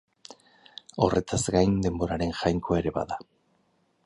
[1.05, 3.21] Horretaz gain, denboraren jainkoa ere bada.